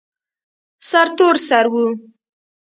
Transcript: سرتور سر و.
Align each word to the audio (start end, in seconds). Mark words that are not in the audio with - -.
سرتور 0.89 1.35
سر 1.47 1.65
و. 1.71 1.73